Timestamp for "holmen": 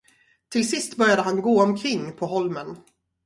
2.25-2.77